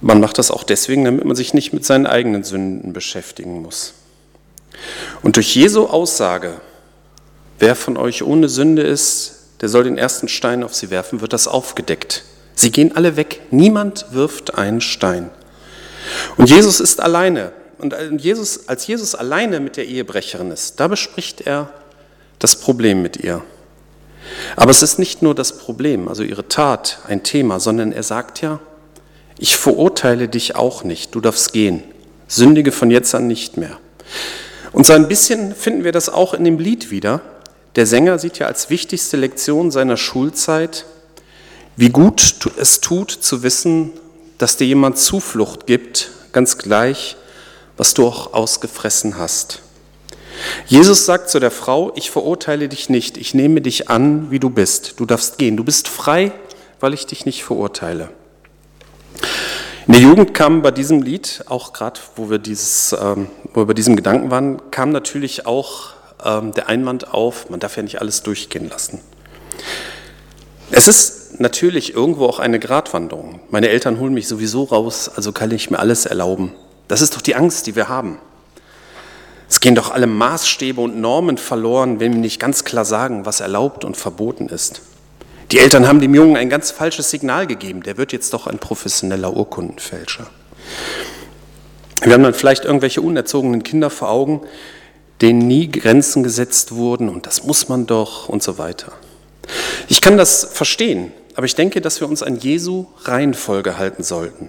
Man 0.00 0.20
macht 0.20 0.38
das 0.38 0.50
auch 0.50 0.64
deswegen, 0.64 1.04
damit 1.04 1.26
man 1.26 1.36
sich 1.36 1.52
nicht 1.52 1.74
mit 1.74 1.84
seinen 1.84 2.06
eigenen 2.06 2.44
Sünden 2.44 2.94
beschäftigen 2.94 3.60
muss. 3.60 3.92
Und 5.22 5.36
durch 5.36 5.54
Jesu 5.54 5.84
Aussage, 5.84 6.62
wer 7.58 7.76
von 7.76 7.98
euch 7.98 8.22
ohne 8.22 8.48
Sünde 8.48 8.82
ist, 8.82 9.41
der 9.62 9.68
soll 9.68 9.84
den 9.84 9.96
ersten 9.96 10.28
Stein 10.28 10.62
auf 10.62 10.74
sie 10.74 10.90
werfen, 10.90 11.20
wird 11.20 11.32
das 11.32 11.48
aufgedeckt. 11.48 12.24
Sie 12.54 12.70
gehen 12.70 12.94
alle 12.94 13.16
weg, 13.16 13.40
niemand 13.50 14.06
wirft 14.10 14.58
einen 14.58 14.80
Stein. 14.80 15.30
Und 16.36 16.50
Jesus 16.50 16.80
ist 16.80 17.00
alleine. 17.00 17.52
Und 17.78 17.94
Jesus, 18.20 18.68
als 18.68 18.86
Jesus 18.86 19.14
alleine 19.14 19.60
mit 19.60 19.76
der 19.76 19.86
Ehebrecherin 19.86 20.50
ist, 20.50 20.78
da 20.78 20.88
bespricht 20.88 21.40
er 21.40 21.70
das 22.38 22.56
Problem 22.56 23.02
mit 23.02 23.16
ihr. 23.16 23.42
Aber 24.56 24.70
es 24.70 24.82
ist 24.82 24.98
nicht 24.98 25.22
nur 25.22 25.34
das 25.34 25.56
Problem, 25.56 26.08
also 26.08 26.22
ihre 26.22 26.48
Tat, 26.48 26.98
ein 27.06 27.22
Thema, 27.22 27.58
sondern 27.60 27.92
er 27.92 28.02
sagt 28.02 28.40
ja, 28.40 28.60
ich 29.38 29.56
verurteile 29.56 30.28
dich 30.28 30.54
auch 30.54 30.84
nicht, 30.84 31.14
du 31.14 31.20
darfst 31.20 31.52
gehen. 31.52 31.82
Sündige 32.28 32.72
von 32.72 32.90
jetzt 32.90 33.14
an 33.14 33.26
nicht 33.26 33.56
mehr. 33.56 33.78
Und 34.72 34.86
so 34.86 34.92
ein 34.92 35.08
bisschen 35.08 35.54
finden 35.54 35.84
wir 35.84 35.92
das 35.92 36.08
auch 36.08 36.34
in 36.34 36.44
dem 36.44 36.58
Lied 36.58 36.90
wieder. 36.90 37.20
Der 37.76 37.86
Sänger 37.86 38.18
sieht 38.18 38.38
ja 38.38 38.46
als 38.46 38.68
wichtigste 38.68 39.16
Lektion 39.16 39.70
seiner 39.70 39.96
Schulzeit, 39.96 40.84
wie 41.76 41.88
gut 41.88 42.50
es 42.58 42.80
tut 42.80 43.10
zu 43.10 43.42
wissen, 43.42 43.92
dass 44.36 44.56
dir 44.56 44.66
jemand 44.66 44.98
Zuflucht 44.98 45.66
gibt, 45.66 46.10
ganz 46.32 46.58
gleich, 46.58 47.16
was 47.76 47.94
du 47.94 48.06
auch 48.06 48.34
ausgefressen 48.34 49.16
hast. 49.16 49.60
Jesus 50.66 51.06
sagt 51.06 51.30
zu 51.30 51.40
der 51.40 51.50
Frau, 51.50 51.92
ich 51.94 52.10
verurteile 52.10 52.68
dich 52.68 52.88
nicht, 52.88 53.16
ich 53.16 53.32
nehme 53.32 53.60
dich 53.60 53.88
an, 53.88 54.30
wie 54.30 54.38
du 54.38 54.50
bist. 54.50 54.94
Du 54.98 55.06
darfst 55.06 55.38
gehen, 55.38 55.56
du 55.56 55.64
bist 55.64 55.88
frei, 55.88 56.32
weil 56.80 56.92
ich 56.94 57.06
dich 57.06 57.24
nicht 57.24 57.44
verurteile. 57.44 58.10
In 59.86 59.94
der 59.94 60.02
Jugend 60.02 60.34
kam 60.34 60.62
bei 60.62 60.70
diesem 60.70 61.02
Lied, 61.02 61.44
auch 61.46 61.72
gerade 61.72 62.00
wo 62.16 62.30
wir, 62.30 62.36
ähm, 62.38 63.28
wo 63.52 63.60
wir 63.60 63.66
bei 63.66 63.74
diesem 63.74 63.96
Gedanken 63.96 64.30
waren, 64.30 64.70
kam 64.70 64.90
natürlich 64.90 65.46
auch 65.46 65.94
ähm, 66.24 66.52
der 66.52 66.68
Einwand 66.68 67.12
auf, 67.12 67.50
man 67.50 67.60
darf 67.60 67.76
ja 67.76 67.82
nicht 67.82 68.00
alles 68.00 68.22
durchgehen 68.22 68.68
lassen. 68.68 69.00
Es 70.70 70.88
ist 70.88 71.40
natürlich 71.40 71.94
irgendwo 71.94 72.26
auch 72.26 72.38
eine 72.38 72.58
Gratwanderung. 72.58 73.40
Meine 73.50 73.68
Eltern 73.68 73.98
holen 74.00 74.14
mich 74.14 74.28
sowieso 74.28 74.64
raus, 74.64 75.10
also 75.14 75.32
kann 75.32 75.50
ich 75.50 75.70
mir 75.70 75.78
alles 75.78 76.06
erlauben. 76.06 76.52
Das 76.88 77.02
ist 77.02 77.14
doch 77.14 77.20
die 77.20 77.34
Angst, 77.34 77.66
die 77.66 77.76
wir 77.76 77.88
haben. 77.88 78.18
Es 79.48 79.60
gehen 79.60 79.74
doch 79.74 79.90
alle 79.90 80.06
Maßstäbe 80.06 80.80
und 80.80 80.98
Normen 80.98 81.36
verloren, 81.36 82.00
wenn 82.00 82.14
wir 82.14 82.20
nicht 82.20 82.40
ganz 82.40 82.64
klar 82.64 82.86
sagen, 82.86 83.26
was 83.26 83.40
erlaubt 83.40 83.84
und 83.84 83.98
verboten 83.98 84.48
ist. 84.48 84.80
Die 85.50 85.58
Eltern 85.58 85.86
haben 85.86 86.00
dem 86.00 86.14
Jungen 86.14 86.38
ein 86.38 86.48
ganz 86.48 86.70
falsches 86.70 87.10
Signal 87.10 87.46
gegeben. 87.46 87.82
Der 87.82 87.98
wird 87.98 88.12
jetzt 88.12 88.32
doch 88.32 88.46
ein 88.46 88.58
professioneller 88.58 89.36
Urkundenfälscher. 89.36 90.26
Wir 92.02 92.14
haben 92.14 92.22
dann 92.22 92.32
vielleicht 92.32 92.64
irgendwelche 92.64 93.02
unerzogenen 93.02 93.62
Kinder 93.62 93.90
vor 93.90 94.08
Augen, 94.08 94.40
denen 95.22 95.46
nie 95.46 95.70
Grenzen 95.70 96.22
gesetzt 96.22 96.72
wurden 96.72 97.08
und 97.08 97.26
das 97.26 97.44
muss 97.44 97.68
man 97.68 97.86
doch 97.86 98.28
und 98.28 98.42
so 98.42 98.58
weiter. 98.58 98.92
Ich 99.88 100.00
kann 100.00 100.16
das 100.16 100.44
verstehen, 100.44 101.12
aber 101.34 101.46
ich 101.46 101.54
denke, 101.54 101.80
dass 101.80 102.00
wir 102.00 102.08
uns 102.08 102.22
an 102.22 102.36
Jesu 102.36 102.86
Reihenfolge 103.04 103.78
halten 103.78 104.02
sollten. 104.02 104.48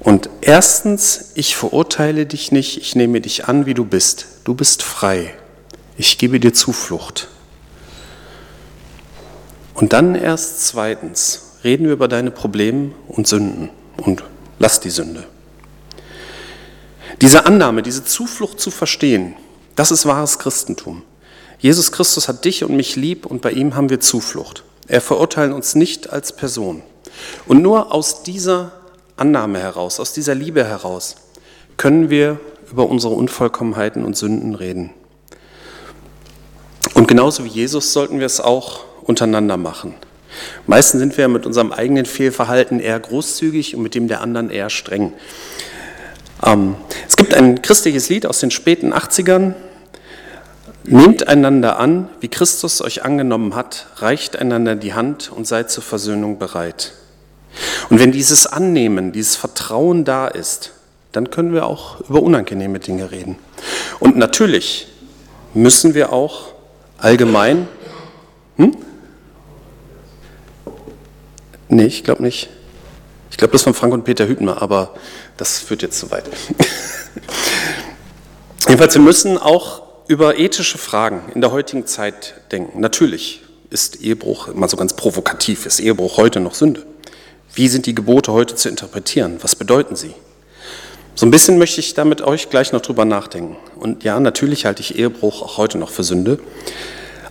Und 0.00 0.30
erstens, 0.40 1.32
ich 1.34 1.56
verurteile 1.56 2.26
dich 2.26 2.52
nicht, 2.52 2.78
ich 2.78 2.94
nehme 2.94 3.20
dich 3.20 3.48
an, 3.48 3.66
wie 3.66 3.74
du 3.74 3.84
bist. 3.84 4.26
Du 4.44 4.54
bist 4.54 4.82
frei. 4.82 5.34
Ich 5.96 6.18
gebe 6.18 6.38
dir 6.38 6.52
Zuflucht. 6.52 7.28
Und 9.74 9.92
dann 9.92 10.14
erst 10.14 10.66
zweitens 10.66 11.56
reden 11.64 11.86
wir 11.86 11.92
über 11.92 12.08
deine 12.08 12.30
Probleme 12.30 12.92
und 13.08 13.26
Sünden 13.26 13.70
und 13.96 14.22
lass 14.58 14.80
die 14.80 14.90
Sünde. 14.90 15.24
Diese 17.20 17.46
Annahme, 17.46 17.82
diese 17.82 18.04
Zuflucht 18.04 18.60
zu 18.60 18.70
verstehen, 18.70 19.34
das 19.78 19.92
ist 19.92 20.06
wahres 20.06 20.40
Christentum. 20.40 21.02
Jesus 21.60 21.92
Christus 21.92 22.26
hat 22.26 22.44
dich 22.44 22.64
und 22.64 22.74
mich 22.74 22.96
lieb 22.96 23.26
und 23.26 23.42
bei 23.42 23.52
ihm 23.52 23.76
haben 23.76 23.90
wir 23.90 24.00
Zuflucht. 24.00 24.64
Er 24.88 25.00
verurteilt 25.00 25.52
uns 25.52 25.76
nicht 25.76 26.10
als 26.12 26.34
Person. 26.34 26.82
Und 27.46 27.62
nur 27.62 27.94
aus 27.94 28.24
dieser 28.24 28.72
Annahme 29.16 29.60
heraus, 29.60 30.00
aus 30.00 30.12
dieser 30.12 30.34
Liebe 30.34 30.64
heraus, 30.64 31.14
können 31.76 32.10
wir 32.10 32.40
über 32.68 32.88
unsere 32.88 33.14
Unvollkommenheiten 33.14 34.04
und 34.04 34.16
Sünden 34.16 34.56
reden. 34.56 34.90
Und 36.94 37.06
genauso 37.06 37.44
wie 37.44 37.48
Jesus 37.48 37.92
sollten 37.92 38.18
wir 38.18 38.26
es 38.26 38.40
auch 38.40 38.80
untereinander 39.02 39.56
machen. 39.56 39.94
Meistens 40.66 40.98
sind 40.98 41.16
wir 41.16 41.28
mit 41.28 41.46
unserem 41.46 41.70
eigenen 41.70 42.04
Fehlverhalten 42.04 42.80
eher 42.80 42.98
großzügig 42.98 43.76
und 43.76 43.82
mit 43.82 43.94
dem 43.94 44.08
der 44.08 44.22
anderen 44.22 44.50
eher 44.50 44.70
streng. 44.70 45.12
Ähm, 46.44 46.74
es 47.06 47.16
gibt 47.16 47.32
ein 47.32 47.62
christliches 47.62 48.08
Lied 48.08 48.26
aus 48.26 48.40
den 48.40 48.50
späten 48.50 48.92
80ern. 48.92 49.54
Nehmt 50.90 51.28
einander 51.28 51.78
an, 51.78 52.08
wie 52.20 52.28
Christus 52.28 52.80
euch 52.80 53.04
angenommen 53.04 53.54
hat, 53.54 53.88
reicht 53.96 54.36
einander 54.36 54.74
die 54.74 54.94
Hand 54.94 55.30
und 55.30 55.46
seid 55.46 55.70
zur 55.70 55.82
Versöhnung 55.82 56.38
bereit. 56.38 56.94
Und 57.90 58.00
wenn 58.00 58.10
dieses 58.10 58.46
Annehmen, 58.46 59.12
dieses 59.12 59.36
Vertrauen 59.36 60.06
da 60.06 60.28
ist, 60.28 60.72
dann 61.12 61.30
können 61.30 61.52
wir 61.52 61.66
auch 61.66 62.00
über 62.08 62.22
unangenehme 62.22 62.78
Dinge 62.78 63.10
reden. 63.10 63.36
Und 64.00 64.16
natürlich 64.16 64.88
müssen 65.52 65.92
wir 65.92 66.10
auch 66.10 66.54
allgemein, 66.96 67.68
hm? 68.56 68.74
Nee, 71.68 71.84
ich 71.84 72.02
glaube 72.02 72.22
nicht. 72.22 72.48
Ich 73.30 73.36
glaube, 73.36 73.52
das 73.52 73.62
von 73.62 73.74
Frank 73.74 73.92
und 73.92 74.04
Peter 74.04 74.26
Hübner, 74.26 74.62
aber 74.62 74.94
das 75.36 75.58
führt 75.58 75.82
jetzt 75.82 75.98
zu 75.98 76.10
weit. 76.10 76.24
Jedenfalls, 78.66 78.94
wir 78.94 79.02
müssen 79.02 79.36
auch 79.36 79.87
über 80.08 80.38
ethische 80.38 80.78
Fragen 80.78 81.20
in 81.34 81.42
der 81.42 81.52
heutigen 81.52 81.86
Zeit 81.86 82.34
denken. 82.50 82.80
Natürlich 82.80 83.42
ist 83.70 84.00
Ehebruch, 84.00 84.52
mal 84.54 84.68
so 84.68 84.78
ganz 84.78 84.94
provokativ, 84.94 85.66
ist 85.66 85.80
Ehebruch 85.80 86.16
heute 86.16 86.40
noch 86.40 86.54
Sünde? 86.54 86.84
Wie 87.54 87.68
sind 87.68 87.86
die 87.86 87.94
Gebote 87.94 88.32
heute 88.32 88.54
zu 88.54 88.70
interpretieren? 88.70 89.38
Was 89.42 89.54
bedeuten 89.54 89.96
sie? 89.96 90.14
So 91.14 91.26
ein 91.26 91.30
bisschen 91.30 91.58
möchte 91.58 91.80
ich 91.80 91.92
da 91.94 92.04
mit 92.04 92.22
euch 92.22 92.48
gleich 92.48 92.72
noch 92.72 92.80
drüber 92.80 93.04
nachdenken. 93.04 93.56
Und 93.76 94.02
ja, 94.02 94.18
natürlich 94.18 94.64
halte 94.64 94.80
ich 94.80 94.98
Ehebruch 94.98 95.42
auch 95.42 95.58
heute 95.58 95.76
noch 95.76 95.90
für 95.90 96.04
Sünde. 96.04 96.38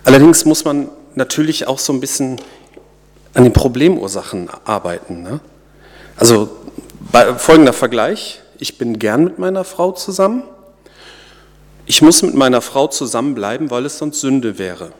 Allerdings 0.04 0.44
muss 0.44 0.64
man 0.64 0.88
natürlich 1.14 1.66
auch 1.66 1.78
so 1.80 1.92
ein 1.92 2.00
bisschen 2.00 2.40
an 3.34 3.42
den 3.42 3.52
Problemursachen 3.52 4.50
arbeiten. 4.64 5.22
Ne? 5.22 5.40
Also 6.16 6.48
folgender 7.38 7.72
Vergleich. 7.72 8.40
Ich 8.58 8.78
bin 8.78 8.98
gern 8.98 9.24
mit 9.24 9.38
meiner 9.38 9.64
Frau 9.64 9.92
zusammen. 9.92 10.42
Ich 11.90 12.02
muss 12.02 12.20
mit 12.20 12.34
meiner 12.34 12.60
Frau 12.60 12.86
zusammenbleiben, 12.86 13.70
weil 13.70 13.86
es 13.86 13.96
sonst 13.96 14.20
Sünde 14.20 14.58
wäre. 14.58 14.92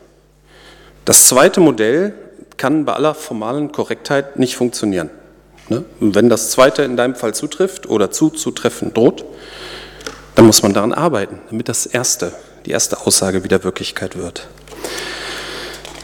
Das 1.04 1.28
zweite 1.28 1.60
Modell 1.60 2.14
kann 2.56 2.86
bei 2.86 2.94
aller 2.94 3.14
formalen 3.14 3.72
Korrektheit 3.72 4.38
nicht 4.38 4.56
funktionieren. 4.56 5.10
Ne? 5.68 5.84
Wenn 6.00 6.30
das 6.30 6.50
zweite 6.50 6.84
in 6.84 6.96
deinem 6.96 7.14
Fall 7.14 7.34
zutrifft 7.34 7.86
oder 7.90 8.10
zuzutreffen 8.10 8.94
droht, 8.94 9.26
dann 10.34 10.46
muss 10.46 10.62
man 10.62 10.72
daran 10.72 10.94
arbeiten, 10.94 11.40
damit 11.50 11.68
das 11.68 11.84
erste, 11.84 12.32
die 12.64 12.70
erste 12.70 13.06
Aussage 13.06 13.44
wieder 13.44 13.64
Wirklichkeit 13.64 14.16
wird. 14.16 14.48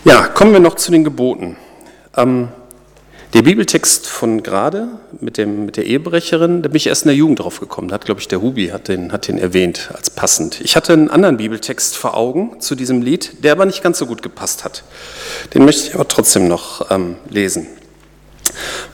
Ja, 0.05 0.27
kommen 0.27 0.53
wir 0.53 0.61
noch 0.61 0.75
zu 0.75 0.93
den 0.93 1.03
Geboten. 1.03 1.57
Ähm, 2.15 2.49
der 3.35 3.43
Bibeltext 3.43 4.07
von 4.07 4.45
gerade 4.45 4.87
mit, 5.21 5.39
dem, 5.39 5.67
mit 5.67 5.77
der 5.77 5.87
Ehebrecherin, 5.87 6.63
da 6.63 6.69
bin 6.69 6.77
ich 6.77 6.87
erst 6.87 7.03
in 7.03 7.09
der 7.09 7.17
Jugend 7.17 7.41
drauf 7.41 7.59
gekommen. 7.59 7.89
Da 7.89 7.97
hat, 7.97 8.05
glaube 8.05 8.21
ich, 8.21 8.29
der 8.29 8.41
Hubi 8.41 8.69
hat 8.69 8.87
den, 8.87 9.11
hat 9.11 9.27
den 9.27 9.39
erwähnt 9.39 9.91
als 9.93 10.09
passend. 10.09 10.61
Ich 10.61 10.77
hatte 10.77 10.93
einen 10.93 11.11
anderen 11.11 11.37
Bibeltext 11.37 11.97
vor 11.97 12.17
Augen 12.17 12.61
zu 12.61 12.77
diesem 12.77 13.03
Lied, 13.03 13.43
der 13.43 13.53
aber 13.53 13.67
nicht 13.67 13.83
ganz 13.83 13.99
so 13.99 14.07
gut 14.07 14.23
gepasst 14.23 14.65
hat. 14.65 14.85
Den 15.53 15.65
möchte 15.65 15.89
ich 15.89 15.95
aber 15.97 16.07
trotzdem 16.07 16.47
noch 16.47 16.93
ähm, 16.93 17.17
lesen. 17.29 17.67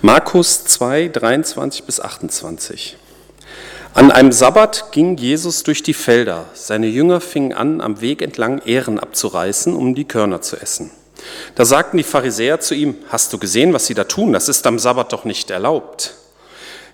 Markus 0.00 0.64
2, 0.64 1.08
23 1.08 1.84
bis 1.84 2.00
28. 2.00 2.96
An 3.92 4.10
einem 4.10 4.32
Sabbat 4.32 4.92
ging 4.92 5.18
Jesus 5.18 5.64
durch 5.64 5.82
die 5.82 5.92
Felder. 5.94 6.46
Seine 6.54 6.86
Jünger 6.86 7.20
fingen 7.20 7.52
an, 7.52 7.82
am 7.82 8.00
Weg 8.00 8.22
entlang 8.22 8.62
Ähren 8.64 8.98
abzureißen, 8.98 9.74
um 9.74 9.94
die 9.94 10.06
Körner 10.06 10.40
zu 10.40 10.56
essen. 10.56 10.90
Da 11.54 11.64
sagten 11.64 11.96
die 11.96 12.02
Pharisäer 12.02 12.60
zu 12.60 12.74
ihm, 12.74 12.96
hast 13.08 13.32
du 13.32 13.38
gesehen, 13.38 13.72
was 13.72 13.86
sie 13.86 13.94
da 13.94 14.04
tun? 14.04 14.32
Das 14.32 14.48
ist 14.48 14.66
am 14.66 14.78
Sabbat 14.78 15.12
doch 15.12 15.24
nicht 15.24 15.50
erlaubt. 15.50 16.14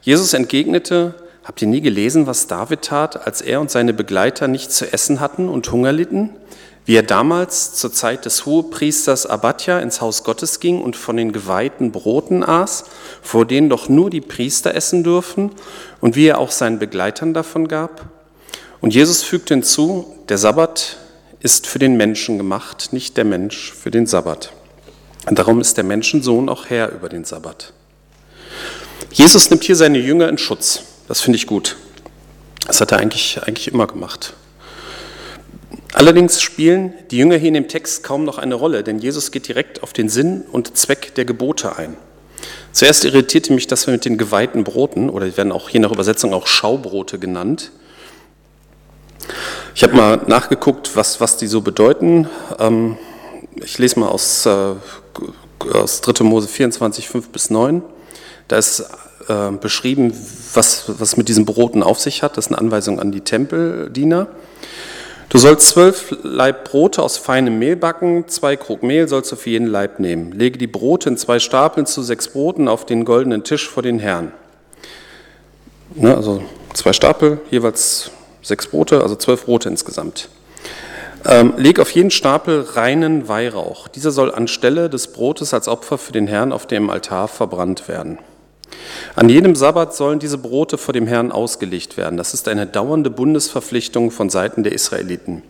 Jesus 0.03 0.35
entgegnete, 0.35 1.15
habt 1.45 1.63
ihr 1.63 1.69
nie 1.69 1.81
gelesen, 1.81 2.27
was 2.27 2.47
David 2.47 2.83
tat, 2.83 3.27
als 3.27 3.41
er 3.41 3.61
und 3.61 3.71
seine 3.71 3.93
Begleiter 3.93 4.49
nichts 4.49 4.77
zu 4.77 4.93
essen 4.93 5.21
hatten 5.21 5.49
und 5.49 5.71
Hunger 5.71 5.93
litten? 5.93 6.31
Wie 6.85 6.95
er 6.95 7.03
damals 7.03 7.75
zur 7.75 7.93
Zeit 7.93 8.25
des 8.25 8.47
Hohepriesters 8.47 9.27
Abatja 9.27 9.81
ins 9.81 10.01
Haus 10.01 10.23
Gottes 10.23 10.61
ging 10.61 10.81
und 10.81 10.95
von 10.95 11.17
den 11.17 11.33
geweihten 11.33 11.91
Broten 11.91 12.45
aß, 12.45 12.85
vor 13.23 13.45
denen 13.45 13.69
doch 13.69 13.89
nur 13.89 14.09
die 14.09 14.21
Priester 14.21 14.75
essen 14.75 15.03
dürfen, 15.03 15.51
und 16.01 16.15
wie 16.15 16.27
er 16.27 16.39
auch 16.39 16.53
seinen 16.53 16.79
Begleitern 16.79 17.35
davon 17.35 17.67
gab? 17.67 18.07
Und 18.81 18.95
Jesus 18.95 19.25
fügte 19.25 19.55
hinzu, 19.55 20.15
der 20.29 20.39
Sabbat 20.39 20.99
ist 21.47 21.69
für 21.69 21.79
den 21.79 21.97
Menschen 21.97 22.39
gemacht, 22.39 22.89
nicht 22.91 23.17
der 23.17 23.25
Mensch 23.25 23.73
für 23.73 23.93
den 23.93 24.07
Sabbat. 24.07 24.51
Und 25.29 25.39
darum 25.39 25.61
ist 25.61 25.77
der 25.77 25.85
Menschensohn 25.85 26.49
auch 26.49 26.67
Herr 26.67 26.91
über 26.91 27.09
den 27.09 27.25
Sabbat. 27.25 27.73
Jesus 29.13 29.49
nimmt 29.49 29.63
hier 29.63 29.77
seine 29.77 29.99
Jünger 29.99 30.29
in 30.29 30.39
Schutz. 30.39 30.83
Das 31.07 31.21
finde 31.21 31.37
ich 31.37 31.47
gut. 31.47 31.77
Das 32.67 32.81
hat 32.81 32.91
er 32.91 32.99
eigentlich, 32.99 33.41
eigentlich 33.45 33.69
immer 33.69 33.87
gemacht. 33.87 34.35
Allerdings 35.93 36.43
spielen 36.43 36.93
die 37.13 37.19
Jünger 37.19 37.37
hier 37.37 37.47
in 37.47 37.55
dem 37.55 37.69
Text 37.69 38.03
kaum 38.03 38.25
noch 38.25 38.39
eine 38.39 38.57
Rolle, 38.57 38.83
denn 38.83 38.99
Jesus 38.99 39.31
geht 39.31 39.47
direkt 39.47 39.85
auf 39.85 39.93
den 39.93 40.09
Sinn 40.09 40.43
und 40.51 40.77
Zweck 40.77 41.15
der 41.15 41.27
Gebote 41.27 41.77
ein. 41.77 41.97
Zuerst 42.73 43.05
irritierte 43.05 43.53
mich 43.53 43.69
das 43.69 43.87
mit 43.87 44.05
den 44.05 44.19
geweihten 44.19 44.65
Broten, 44.65 45.11
oder 45.11 45.27
die 45.27 45.37
werden 45.37 45.53
auch 45.53 45.71
je 45.71 45.79
nach 45.79 45.93
Übersetzung 45.93 46.35
auch 46.35 46.49
Schaubrote 46.49 47.21
genannt. 47.21 47.71
Ich 49.77 49.83
habe 49.83 49.95
mal 49.95 50.23
nachgeguckt, 50.27 50.97
was, 50.97 51.21
was 51.21 51.37
die 51.37 51.47
so 51.47 51.61
bedeuten. 51.61 52.31
Ähm, 52.59 52.97
ich 53.57 53.77
lese 53.77 54.01
mal 54.01 54.09
aus, 54.09 54.47
äh, 54.47 54.73
aus 55.71 56.01
3. 56.01 56.25
Mose 56.25 56.49
24, 56.49 57.07
5 57.07 57.29
bis 57.29 57.51
9. 57.51 57.83
Da 58.49 58.57
ist 58.57 58.81
äh, 59.29 59.51
beschrieben, 59.51 60.15
was, 60.55 60.85
was 60.87 61.19
mit 61.19 61.29
diesen 61.29 61.45
Broten 61.45 61.83
auf 61.83 62.01
sich 62.01 62.23
hat. 62.23 62.39
Das 62.39 62.47
ist 62.47 62.53
eine 62.53 62.59
Anweisung 62.59 62.99
an 63.01 63.13
die 63.13 63.21
Tempeldiener. 63.21 64.29
Du 65.29 65.37
sollst 65.37 65.69
zwölf 65.69 66.17
Laib 66.23 66.65
Brote 66.65 67.03
aus 67.03 67.19
feinem 67.19 67.59
Mehl 67.59 67.77
backen, 67.77 68.29
zwei 68.29 68.57
Krug 68.57 68.83
Mehl 68.83 69.09
sollst 69.09 69.31
du 69.31 69.37
für 69.37 69.51
jeden 69.51 69.67
Leib 69.67 69.99
nehmen. 69.99 70.33
Lege 70.33 70.57
die 70.57 70.69
Brote 70.69 71.11
in 71.11 71.19
zwei 71.19 71.39
Stapeln 71.39 71.85
zu 71.85 72.03
sechs 72.03 72.29
Broten 72.29 72.69
auf 72.69 72.87
den 72.87 73.05
goldenen 73.05 73.45
Tisch 73.45 73.69
vor 73.69 73.83
den 73.83 73.99
Herrn. 73.99 74.33
Ne, 75.95 76.17
also 76.17 76.43
zwei 76.73 76.95
Stapel, 76.95 77.43
jeweils 77.51 78.11
Sechs 78.47 78.69
Brote, 78.69 79.03
also 79.03 79.17
zwölf 79.17 79.45
Brote 79.45 79.69
insgesamt. 79.69 80.29
Ähm, 81.25 81.55
leg 81.57 81.81
auf 81.81 81.91
jeden 81.91 82.13
Stapel 82.13 82.61
reinen 82.61 83.27
Weihrauch. 83.27 83.89
Dieser 83.89 84.13
soll 84.13 84.33
anstelle 84.33 84.89
des 84.89 85.09
Brotes 85.09 85.53
als 85.53 85.67
Opfer 85.67 85.99
für 85.99 86.13
den 86.13 86.29
Herrn 86.29 86.53
auf 86.53 86.65
dem 86.65 86.89
Altar 86.89 87.27
verbrannt 87.27 87.89
werden. 87.89 88.21
An 89.17 89.29
jedem 89.29 89.57
Sabbat 89.57 89.97
sollen 89.97 90.21
diese 90.21 90.39
Brote 90.39 90.79
vor 90.79 90.95
dem 90.95 91.09
Herrn 91.09 91.33
ausgelegt 91.33 91.97
werden. 91.97 92.17
Das 92.17 92.35
ist 92.35 92.47
eine 92.47 92.69
dauernde 92.69 93.11
Bundesverpflichtung 93.11 94.13
von 94.13 94.31
Seiten 94.31 94.63
der 94.63 94.73
Israeliten. 94.73 95.43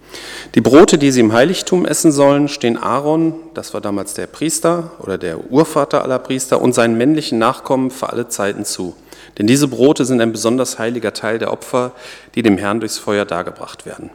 Die 0.54 0.62
Brote, 0.62 0.96
die 0.96 1.10
sie 1.10 1.20
im 1.20 1.34
Heiligtum 1.34 1.84
essen 1.84 2.12
sollen, 2.12 2.48
stehen 2.48 2.78
Aaron, 2.78 3.34
das 3.52 3.74
war 3.74 3.82
damals 3.82 4.14
der 4.14 4.26
Priester 4.26 4.92
oder 5.00 5.18
der 5.18 5.50
Urvater 5.50 6.02
aller 6.02 6.18
Priester, 6.18 6.62
und 6.62 6.74
seinen 6.74 6.96
männlichen 6.96 7.38
Nachkommen 7.38 7.90
für 7.90 8.08
alle 8.08 8.28
Zeiten 8.28 8.64
zu. 8.64 8.94
Denn 9.38 9.46
diese 9.46 9.68
Brote 9.68 10.04
sind 10.04 10.20
ein 10.20 10.32
besonders 10.32 10.78
heiliger 10.78 11.12
Teil 11.12 11.38
der 11.38 11.52
Opfer, 11.52 11.92
die 12.34 12.42
dem 12.42 12.58
Herrn 12.58 12.80
durchs 12.80 12.98
Feuer 12.98 13.24
dargebracht 13.24 13.86
werden. 13.86 14.10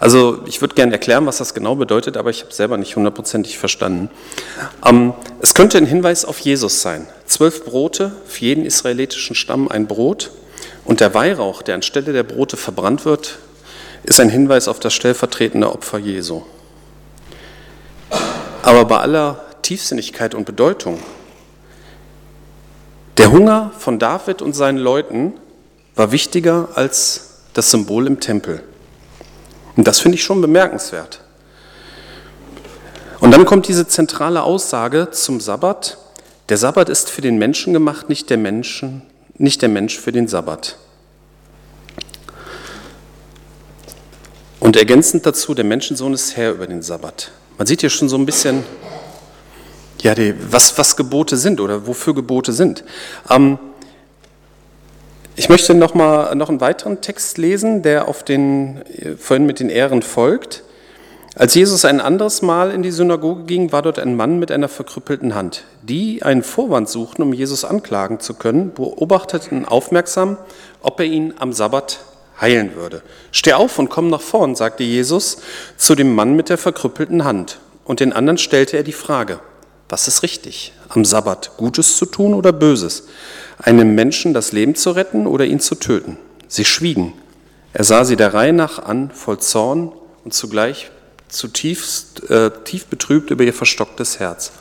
Also 0.00 0.40
ich 0.46 0.60
würde 0.60 0.74
gerne 0.74 0.92
erklären, 0.92 1.26
was 1.26 1.38
das 1.38 1.54
genau 1.54 1.76
bedeutet, 1.76 2.16
aber 2.16 2.30
ich 2.30 2.42
habe 2.42 2.52
selber 2.52 2.76
nicht 2.76 2.96
hundertprozentig 2.96 3.58
verstanden. 3.58 4.10
Ähm, 4.84 5.12
es 5.40 5.54
könnte 5.54 5.78
ein 5.78 5.86
Hinweis 5.86 6.24
auf 6.24 6.38
Jesus 6.40 6.82
sein. 6.82 7.06
Zwölf 7.24 7.64
Brote, 7.64 8.12
für 8.26 8.44
jeden 8.44 8.64
israelitischen 8.64 9.36
Stamm 9.36 9.68
ein 9.68 9.86
Brot. 9.86 10.30
Und 10.84 11.00
der 11.00 11.14
Weihrauch, 11.14 11.62
der 11.62 11.76
anstelle 11.76 12.12
der 12.12 12.24
Brote 12.24 12.56
verbrannt 12.56 13.04
wird, 13.04 13.38
ist 14.02 14.18
ein 14.18 14.30
Hinweis 14.30 14.66
auf 14.66 14.80
das 14.80 14.92
stellvertretende 14.94 15.70
Opfer 15.70 15.98
Jesu. 15.98 16.42
Aber 18.62 18.84
bei 18.84 18.98
aller 18.98 19.44
Tiefsinnigkeit 19.62 20.34
und 20.34 20.44
Bedeutung 20.44 20.98
der 23.18 23.30
Hunger 23.30 23.72
von 23.78 23.98
David 23.98 24.42
und 24.42 24.54
seinen 24.54 24.78
Leuten 24.78 25.34
war 25.94 26.12
wichtiger 26.12 26.68
als 26.74 27.42
das 27.54 27.70
Symbol 27.70 28.06
im 28.06 28.20
Tempel. 28.20 28.62
Und 29.76 29.86
das 29.86 30.00
finde 30.00 30.16
ich 30.16 30.22
schon 30.22 30.40
bemerkenswert. 30.40 31.20
Und 33.20 33.30
dann 33.30 33.44
kommt 33.44 33.68
diese 33.68 33.86
zentrale 33.86 34.42
Aussage 34.42 35.10
zum 35.12 35.40
Sabbat. 35.40 35.98
Der 36.48 36.56
Sabbat 36.56 36.88
ist 36.88 37.08
für 37.08 37.20
den 37.20 37.38
Menschen 37.38 37.72
gemacht, 37.72 38.08
nicht 38.08 38.30
der, 38.30 38.38
Menschen, 38.38 39.02
nicht 39.38 39.62
der 39.62 39.68
Mensch 39.68 39.98
für 39.98 40.12
den 40.12 40.26
Sabbat. 40.26 40.76
Und 44.58 44.76
ergänzend 44.76 45.26
dazu, 45.26 45.54
der 45.54 45.64
Menschensohn 45.64 46.14
ist 46.14 46.36
Herr 46.36 46.52
über 46.52 46.66
den 46.66 46.82
Sabbat. 46.82 47.30
Man 47.58 47.66
sieht 47.66 47.80
hier 47.80 47.90
schon 47.90 48.08
so 48.08 48.16
ein 48.16 48.26
bisschen, 48.26 48.64
ja, 50.02 50.14
die, 50.14 50.34
was, 50.50 50.76
was 50.78 50.96
Gebote 50.96 51.36
sind 51.36 51.60
oder 51.60 51.86
wofür 51.86 52.14
Gebote 52.14 52.52
sind. 52.52 52.84
Ähm, 53.30 53.58
ich 55.34 55.48
möchte 55.48 55.74
noch 55.74 55.94
mal 55.94 56.34
noch 56.34 56.50
einen 56.50 56.60
weiteren 56.60 57.00
Text 57.00 57.38
lesen, 57.38 57.82
der 57.82 58.06
auf 58.08 58.22
den 58.22 58.82
vorhin 59.18 59.46
mit 59.46 59.60
den 59.60 59.70
Ehren 59.70 60.02
folgt. 60.02 60.62
Als 61.34 61.54
Jesus 61.54 61.86
ein 61.86 62.02
anderes 62.02 62.42
Mal 62.42 62.70
in 62.70 62.82
die 62.82 62.90
Synagoge 62.90 63.44
ging, 63.44 63.72
war 63.72 63.80
dort 63.80 63.98
ein 63.98 64.14
Mann 64.14 64.38
mit 64.38 64.52
einer 64.52 64.68
verkrüppelten 64.68 65.34
Hand. 65.34 65.64
Die 65.82 66.22
einen 66.22 66.42
Vorwand 66.42 66.90
suchten, 66.90 67.22
um 67.22 67.32
Jesus 67.32 67.64
anklagen 67.64 68.20
zu 68.20 68.34
können, 68.34 68.74
beobachteten 68.74 69.64
aufmerksam, 69.64 70.36
ob 70.82 71.00
er 71.00 71.06
ihn 71.06 71.32
am 71.38 71.54
Sabbat 71.54 72.00
heilen 72.38 72.74
würde. 72.74 73.00
Steh 73.30 73.54
auf 73.54 73.78
und 73.78 73.88
komm 73.88 74.10
nach 74.10 74.20
vorn, 74.20 74.54
sagte 74.54 74.82
Jesus 74.82 75.38
zu 75.78 75.94
dem 75.94 76.14
Mann 76.14 76.36
mit 76.36 76.50
der 76.50 76.58
verkrüppelten 76.58 77.24
Hand. 77.24 77.60
Und 77.84 78.00
den 78.00 78.12
anderen 78.12 78.36
stellte 78.36 78.76
er 78.76 78.82
die 78.82 78.92
Frage, 78.92 79.40
was 79.92 80.08
ist 80.08 80.22
richtig, 80.22 80.72
am 80.88 81.04
Sabbat 81.04 81.58
Gutes 81.58 81.98
zu 81.98 82.06
tun 82.06 82.32
oder 82.32 82.50
Böses, 82.50 83.04
einem 83.58 83.94
Menschen 83.94 84.32
das 84.32 84.52
Leben 84.52 84.74
zu 84.74 84.92
retten 84.92 85.26
oder 85.26 85.44
ihn 85.44 85.60
zu 85.60 85.74
töten? 85.74 86.16
Sie 86.48 86.64
schwiegen. 86.64 87.12
Er 87.74 87.84
sah 87.84 88.06
sie 88.06 88.16
der 88.16 88.32
Reihe 88.32 88.54
nach 88.54 88.78
an, 88.78 89.10
voll 89.10 89.38
Zorn 89.38 89.92
und 90.24 90.32
zugleich 90.32 90.90
zutiefst 91.28 92.30
äh, 92.30 92.50
tief 92.64 92.86
betrübt 92.86 93.30
über 93.30 93.44
ihr 93.44 93.52
verstocktes 93.52 94.18
Herz. 94.18 94.52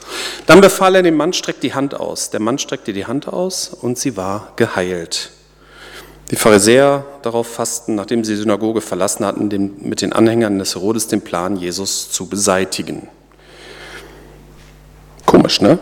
Dann 0.47 0.59
befahl 0.59 0.95
er 0.95 1.01
dem 1.01 1.15
Mann, 1.15 1.31
streck 1.31 1.61
die 1.61 1.73
Hand 1.73 1.93
aus. 1.97 2.29
Der 2.29 2.41
Mann 2.41 2.59
streckte 2.59 2.91
die 2.91 3.05
Hand 3.05 3.29
aus 3.29 3.69
und 3.69 3.97
sie 3.97 4.17
war 4.17 4.51
geheilt. 4.57 5.31
Die 6.29 6.35
Pharisäer 6.35 7.05
darauf 7.21 7.47
fassten, 7.47 7.95
nachdem 7.95 8.25
sie 8.25 8.33
die 8.33 8.41
Synagoge 8.41 8.81
verlassen 8.81 9.25
hatten, 9.25 9.49
den, 9.49 9.75
mit 9.79 10.01
den 10.01 10.11
Anhängern 10.11 10.59
des 10.59 10.75
Herodes 10.75 11.07
den 11.07 11.21
Plan, 11.21 11.55
Jesus 11.55 12.11
zu 12.11 12.27
beseitigen. 12.27 13.07
Komisch, 15.31 15.61
ne? 15.61 15.79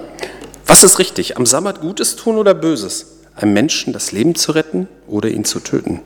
Was 0.67 0.83
ist 0.83 0.99
richtig? 0.99 1.37
Am 1.37 1.47
Sabbat 1.47 1.81
Gutes 1.81 2.15
tun 2.15 2.37
oder 2.37 2.53
Böses? 2.53 3.17
Einem 3.35 3.53
Menschen 3.53 3.93
das 3.93 4.11
Leben 4.11 4.35
zu 4.35 4.51
retten 4.51 4.87
oder 5.07 5.27
ihn 5.29 5.43
zu 5.43 5.59
töten? 5.59 6.01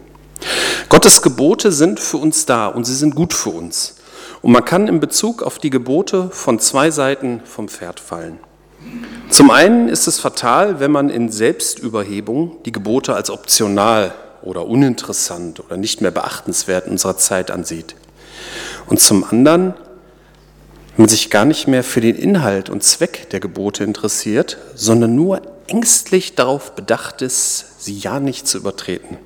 Gottes 0.88 1.22
Gebote 1.22 1.74
sind 1.74 2.00
für 2.00 2.16
uns 2.16 2.46
da 2.46 2.68
und 2.68 2.86
sie 2.86 2.96
sind 2.96 3.16
gut 3.16 3.34
für 3.34 3.50
uns. 3.50 3.96
Und 4.42 4.54
man 4.54 4.64
kann 4.64 4.88
in 4.88 5.02
Bezug 5.02 5.44
auf 5.44 5.60
die 5.60 5.72
Gebote 5.72 6.30
von 6.32 6.58
zwei 6.60 6.90
Seiten 6.90 7.42
vom 7.44 7.68
Pferd 7.68 8.00
fallen. 8.00 8.40
Zum 9.30 9.52
einen 9.52 9.90
ist 9.90 10.08
es 10.08 10.22
fatal, 10.22 10.80
wenn 10.80 10.92
man 10.92 11.10
in 11.10 11.30
Selbstüberhebung 11.30 12.64
die 12.64 12.72
Gebote 12.72 13.14
als 13.14 13.30
optional 13.30 14.14
oder 14.42 14.66
uninteressant 14.66 15.60
oder 15.60 15.76
nicht 15.76 16.00
mehr 16.00 16.12
beachtenswert 16.12 16.86
in 16.86 16.94
unserer 16.94 17.18
Zeit 17.18 17.52
ansieht. 17.52 17.96
Und 18.88 19.02
zum 19.02 19.26
anderen, 19.26 19.74
man 20.98 21.10
sich 21.10 21.30
gar 21.30 21.46
nicht 21.46 21.68
mehr 21.68 21.84
für 21.84 22.02
den 22.02 22.16
Inhalt 22.16 22.70
und 22.70 22.84
Zweck 22.84 23.30
der 23.32 23.40
Gebote 23.40 23.84
interessiert, 23.84 24.58
sondern 24.76 25.16
nur 25.16 25.42
ängstlich 25.68 26.36
darauf 26.36 26.76
bedacht 26.76 27.22
ist, 27.22 27.84
sie 27.84 27.98
ja 27.98 28.20
nicht 28.20 28.48
zu 28.48 28.58
übertreten. 28.58 29.18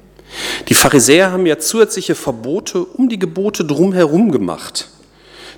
Die 0.70 0.74
Pharisäer 0.74 1.32
haben 1.32 1.46
ja 1.46 1.58
zusätzliche 1.58 2.16
Verbote 2.16 2.84
um 2.84 3.10
die 3.10 3.20
Gebote 3.20 3.66
drumherum 3.66 4.32
gemacht 4.32 4.90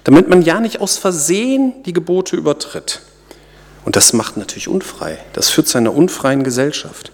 damit 0.04 0.30
man 0.30 0.42
ja 0.42 0.60
nicht 0.60 0.82
aus 0.82 0.98
Versehen 0.98 1.84
die 1.86 1.94
Gebote 1.94 2.36
übertritt. 2.36 3.02
Und 3.86 3.96
das 3.96 4.14
macht 4.14 4.38
natürlich 4.38 4.68
unfrei. 4.68 5.18
Das 5.34 5.50
führt 5.50 5.68
zu 5.68 5.78
einer 5.78 5.94
unfreien 5.94 6.44
Gesellschaft. 6.44 7.12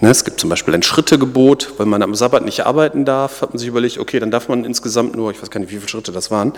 Ne, 0.00 0.10
es 0.10 0.24
gibt 0.24 0.38
zum 0.38 0.48
Beispiel 0.48 0.74
ein 0.74 0.82
Schrittegebot, 0.82 1.72
weil 1.76 1.86
man 1.86 2.02
am 2.02 2.14
Sabbat 2.14 2.44
nicht 2.44 2.64
arbeiten 2.64 3.04
darf, 3.04 3.42
hat 3.42 3.50
man 3.50 3.58
sich 3.58 3.66
überlegt, 3.66 3.98
okay, 3.98 4.20
dann 4.20 4.30
darf 4.30 4.48
man 4.48 4.64
insgesamt 4.64 5.16
nur, 5.16 5.32
ich 5.32 5.42
weiß 5.42 5.50
gar 5.50 5.58
nicht, 5.58 5.70
wie 5.70 5.76
viele 5.76 5.88
Schritte 5.88 6.12
das 6.12 6.30
waren, 6.30 6.52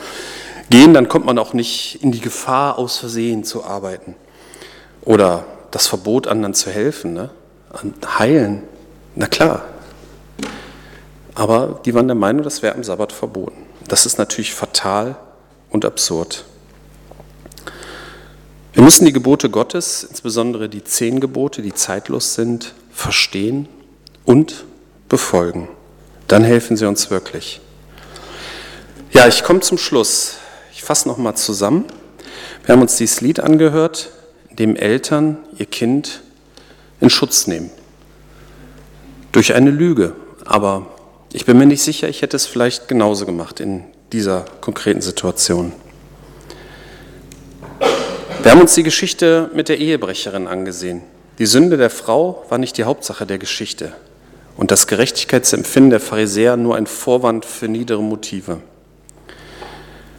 gehen, 0.71 0.95
dann 0.95 1.09
kommt 1.09 1.27
man 1.27 1.39
auch 1.39 1.53
nicht 1.53 1.99
in 2.03 2.13
die 2.13 2.21
Gefahr, 2.21 2.79
aus 2.79 2.97
Versehen 2.97 3.45
zu 3.45 3.65
arbeiten. 3.65 4.15
Oder 5.03 5.45
das 5.71 5.87
Verbot, 5.87 6.27
anderen 6.27 6.55
zu 6.55 6.71
helfen, 6.71 7.13
ne? 7.13 7.31
An 7.73 7.95
heilen. 8.19 8.63
Na 9.15 9.27
klar. 9.27 9.65
Aber 11.35 11.81
die 11.85 11.95
waren 11.95 12.09
der 12.09 12.17
Meinung, 12.17 12.43
das 12.43 12.63
wäre 12.63 12.75
am 12.75 12.85
Sabbat 12.85 13.13
verboten. 13.13 13.67
Das 13.87 14.07
ist 14.07 14.19
natürlich 14.19 14.55
fatal 14.55 15.17
und 15.71 15.85
absurd. 15.85 16.45
Wir 18.73 18.83
müssen 18.83 19.05
die 19.05 19.13
Gebote 19.13 19.51
Gottes, 19.51 20.05
insbesondere 20.05 20.69
die 20.69 20.85
zehn 20.85 21.21
Gebote, 21.21 21.63
die 21.63 21.75
zeitlos 21.75 22.35
sind, 22.35 22.75
verstehen 22.93 23.69
und 24.25 24.65
befolgen. 25.09 25.69
Dann 26.29 26.45
helfen 26.45 26.77
sie 26.77 26.87
uns 26.87 27.11
wirklich. 27.11 27.61
Ja, 29.13 29.27
ich 29.27 29.43
komme 29.43 29.61
zum 29.61 29.79
Schluss. 29.79 30.37
Ich 30.81 30.87
fasse 30.87 31.09
nochmal 31.09 31.37
zusammen. 31.37 31.85
Wir 32.65 32.73
haben 32.73 32.81
uns 32.81 32.97
dieses 32.97 33.21
Lied 33.21 33.39
angehört, 33.39 34.09
in 34.49 34.57
dem 34.57 34.77
Eltern 34.77 35.37
ihr 35.59 35.67
Kind 35.67 36.23
in 37.03 37.11
Schutz 37.11 37.47
nehmen. 37.47 37.71
Durch 39.31 39.53
eine 39.53 39.71
Lüge. 39.71 40.15
Aber 40.47 40.87
ich 41.35 41.45
bin 41.45 41.59
mir 41.59 41.67
nicht 41.67 41.83
sicher, 41.83 42.09
ich 42.09 42.23
hätte 42.23 42.35
es 42.35 42.47
vielleicht 42.47 42.89
genauso 42.89 43.27
gemacht 43.27 43.61
in 43.61 43.85
dieser 44.15 44.47
konkreten 44.63 45.03
Situation. 45.03 45.75
Wir 48.43 48.51
haben 48.51 48.63
uns 48.63 48.75
die 48.75 48.83
Geschichte 48.83 49.51
mit 49.53 49.69
der 49.69 49.79
Ehebrecherin 49.81 50.47
angesehen. 50.47 51.03
Die 51.39 51.47
Sünde 51.47 51.77
der 51.77 51.91
Frau 51.91 52.47
war 52.49 52.57
nicht 52.57 52.79
die 52.79 52.85
Hauptsache 52.85 53.27
der 53.27 53.37
Geschichte 53.37 53.93
und 54.57 54.71
das 54.71 54.87
Gerechtigkeitsempfinden 54.87 55.91
der 55.91 56.01
Pharisäer 56.01 56.57
nur 56.57 56.77
ein 56.77 56.87
Vorwand 56.87 57.45
für 57.45 57.69
niedere 57.69 58.03
Motive. 58.03 58.63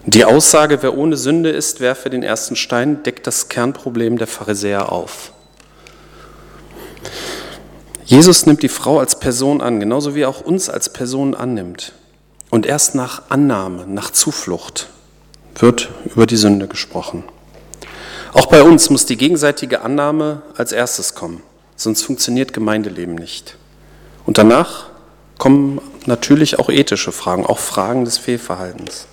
Die 0.06 0.26
Aussage, 0.26 0.82
wer 0.82 0.98
ohne 0.98 1.16
Sünde 1.16 1.52
ist, 1.52 1.80
werfe 1.80 2.10
den 2.10 2.24
ersten 2.24 2.56
Stein, 2.56 3.04
deckt 3.04 3.28
das 3.28 3.50
Kernproblem 3.50 4.18
der 4.18 4.26
Pharisäer 4.26 4.92
auf. 4.92 5.32
Jesus 8.04 8.48
nimmt 8.48 8.64
die 8.64 8.68
Frau 8.68 9.00
als 9.00 9.20
Person 9.20 9.62
an, 9.62 9.80
genauso 9.80 10.16
wie 10.16 10.22
er 10.22 10.30
auch 10.30 10.42
uns 10.42 10.70
als 10.70 10.92
Person 10.92 11.36
annimmt. 11.36 11.94
Und 12.50 12.66
erst 12.66 12.96
nach 12.96 13.30
Annahme, 13.30 13.86
nach 13.88 14.10
Zuflucht 14.10 14.90
wird 15.56 15.90
über 16.06 16.26
die 16.26 16.36
Sünde 16.36 16.68
gesprochen. 16.68 17.24
Auch 18.34 18.48
bei 18.48 18.64
uns 18.64 18.90
muss 18.90 19.06
die 19.06 19.18
gegenseitige 19.18 19.82
Annahme 19.82 20.42
als 20.58 20.72
erstes 20.72 21.14
kommen, 21.14 21.44
sonst 21.76 22.02
funktioniert 22.02 22.54
Gemeindeleben 22.54 23.16
nicht. 23.16 23.56
Und 24.26 24.40
danach 24.40 24.88
kommen 25.38 25.80
natürlich 26.08 26.58
auch 26.58 26.70
ethische 26.70 27.12
Fragen, 27.12 27.46
auch 27.46 27.60
Fragen 27.60 28.04
des 28.04 28.18
Fehlverhaltens. 28.18 29.08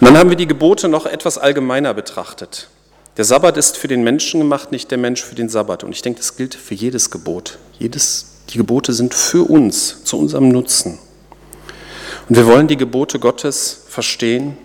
Und 0.00 0.06
dann 0.06 0.16
haben 0.16 0.30
wir 0.30 0.36
die 0.36 0.46
Gebote 0.46 0.88
noch 0.88 1.04
etwas 1.04 1.36
allgemeiner 1.36 1.92
betrachtet. 1.92 2.68
Der 3.18 3.24
Sabbat 3.24 3.58
ist 3.58 3.76
für 3.76 3.88
den 3.88 4.02
Menschen 4.02 4.40
gemacht, 4.40 4.72
nicht 4.72 4.90
der 4.90 4.98
Mensch 4.98 5.22
für 5.22 5.34
den 5.34 5.50
Sabbat. 5.50 5.84
Und 5.84 5.92
ich 5.92 6.00
denke, 6.00 6.20
das 6.20 6.36
gilt 6.36 6.54
für 6.54 6.74
jedes 6.74 7.10
Gebot. 7.10 7.58
Jedes, 7.78 8.36
die 8.48 8.58
Gebote 8.58 8.94
sind 8.94 9.12
für 9.12 9.44
uns, 9.44 10.04
zu 10.04 10.18
unserem 10.18 10.48
Nutzen. 10.48 10.98
Und 12.28 12.36
wir 12.36 12.46
wollen 12.46 12.66
die 12.66 12.78
Gebote 12.78 13.18
Gottes 13.18 13.82
verstehen 13.88 14.56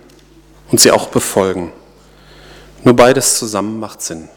und 0.71 0.80
sie 0.80 0.91
auch 0.91 1.08
befolgen. 1.10 1.74
Nur 2.84 2.95
beides 2.95 3.38
zusammen 3.38 3.80
macht 3.80 4.02
Sinn. 4.02 4.30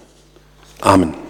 Amen. 0.80 1.27